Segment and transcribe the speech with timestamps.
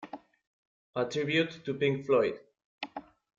[0.95, 2.39] A tribute to Pink Floyd".